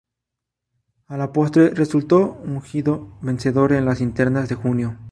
A 1.05 1.15
la 1.15 1.31
postre, 1.31 1.69
resultó 1.75 2.41
ungido 2.43 3.19
vencedor 3.21 3.71
en 3.71 3.85
las 3.85 4.01
internas 4.01 4.49
de 4.49 4.55
junio. 4.55 4.99